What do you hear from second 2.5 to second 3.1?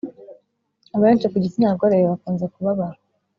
kubabara